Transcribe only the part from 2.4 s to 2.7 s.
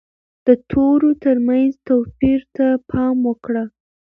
ته